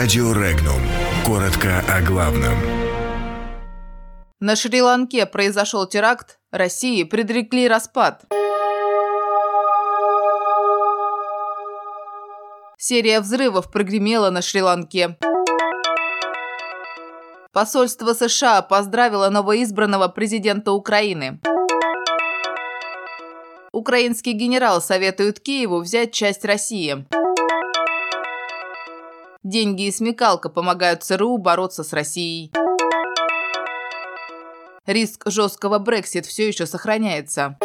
[0.00, 0.80] Радио Регнум.
[1.26, 2.54] Коротко о главном.
[4.40, 8.24] На Шри-Ланке произошел теракт, России предрекли распад.
[12.78, 15.18] Серия взрывов прогремела на Шри-Ланке.
[17.52, 21.42] Посольство США поздравило новоизбранного президента Украины.
[23.70, 27.04] Украинский генерал советует Киеву взять часть России.
[29.42, 32.52] Деньги и смекалка помогают ЦРУ бороться с Россией.
[34.84, 37.56] Риск жесткого Брексит все еще сохраняется.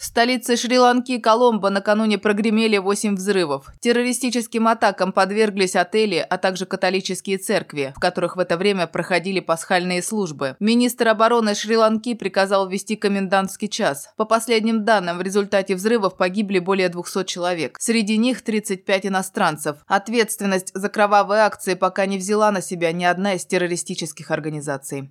[0.00, 3.70] В столице Шри-Ланки Коломбо накануне прогремели 8 взрывов.
[3.80, 10.02] Террористическим атакам подверглись отели, а также католические церкви, в которых в это время проходили пасхальные
[10.02, 10.56] службы.
[10.58, 14.08] Министр обороны Шри-Ланки приказал ввести комендантский час.
[14.16, 17.76] По последним данным, в результате взрывов погибли более 200 человек.
[17.78, 19.76] Среди них 35 иностранцев.
[19.86, 25.10] Ответственность за кровавые акции пока не взяла на себя ни одна из террористических организаций.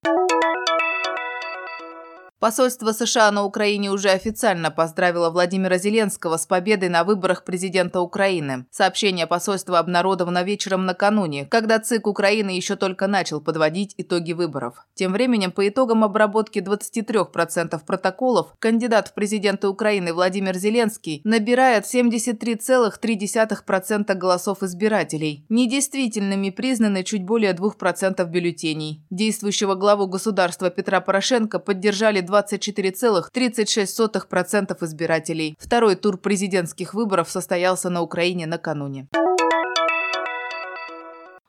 [2.39, 8.65] Посольство США на Украине уже официально поздравило Владимира Зеленского с победой на выборах президента Украины.
[8.71, 14.85] Сообщение посольства обнародовано вечером накануне, когда ЦИК Украины еще только начал подводить итоги выборов.
[14.93, 24.13] Тем временем, по итогам обработки 23% протоколов, кандидат в президенты Украины Владимир Зеленский набирает 73,3%
[24.13, 25.45] голосов избирателей.
[25.49, 29.03] Недействительными признаны чуть более 2% бюллетеней.
[29.09, 35.57] Действующего главу государства Петра Порошенко поддержали 24,36% избирателей.
[35.59, 39.07] Второй тур президентских выборов состоялся на Украине накануне.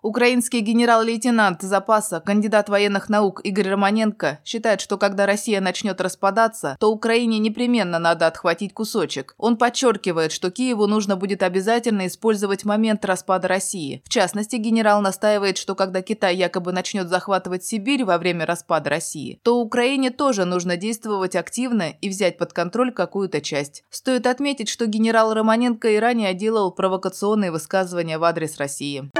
[0.02, 6.90] Украинский генерал-лейтенант запаса, кандидат военных наук Игорь Романенко считает, что когда Россия начнет распадаться, то
[6.90, 9.34] Украине непременно надо отхватить кусочек.
[9.36, 14.02] Он подчеркивает, что Киеву нужно будет обязательно использовать момент распада России.
[14.06, 19.38] В частности, генерал настаивает, что когда Китай якобы начнет захватывать Сибирь во время распада России,
[19.42, 23.84] то Украине тоже нужно действовать активно и взять под контроль какую-то часть.
[23.90, 29.10] Стоит отметить, что генерал Романенко и ранее делал провокационные высказывания в адрес России.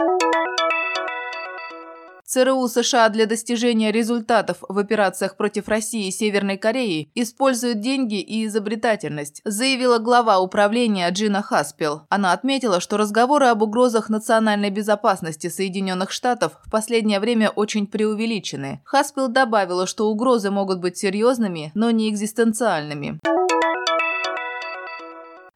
[2.31, 8.47] ЦРУ США для достижения результатов в операциях против России и Северной Кореи используют деньги и
[8.47, 12.03] изобретательность, заявила глава управления Джина Хаспел.
[12.09, 18.81] Она отметила, что разговоры об угрозах национальной безопасности Соединенных Штатов в последнее время очень преувеличены.
[18.85, 23.19] Хаспел добавила, что угрозы могут быть серьезными, но не экзистенциальными.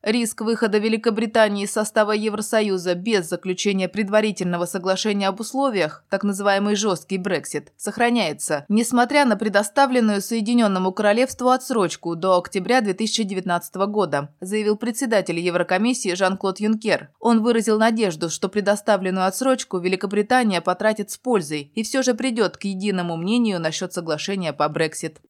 [0.04, 7.16] Риск выхода Великобритании из состава Евросоюза без заключения предварительного соглашения об условиях, так называемый жесткий
[7.16, 16.12] Брексит, сохраняется, несмотря на предоставленную Соединенному Королевству отсрочку до октября 2019 года, заявил председатель Еврокомиссии
[16.12, 17.08] Жан-Клод Юнкер.
[17.18, 22.64] Он выразил надежду, что предоставленную отсрочку Великобритания потратит с пользой и все же придет к
[22.64, 25.22] единому мнению насчет соглашения по Брексит.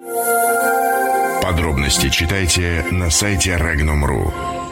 [1.40, 4.63] Подробности читайте на сайте Regnum.ru.